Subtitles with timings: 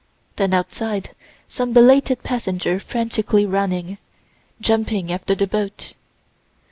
[0.37, 1.11] Then outside
[1.47, 3.99] some belated passenger frantically running,
[4.59, 5.93] jumping after the boat.